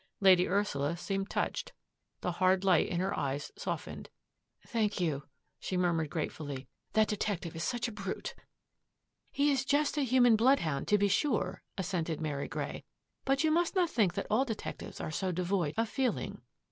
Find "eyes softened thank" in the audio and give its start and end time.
3.15-4.99